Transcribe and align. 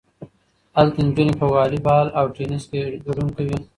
هلته 0.77 0.99
نجونې 1.07 1.33
په 1.39 1.45
والی 1.53 1.79
بال 1.85 2.07
او 2.19 2.25
ټینس 2.35 2.63
کې 2.71 2.81
ګډون 3.05 3.27
کوي. 3.35 3.57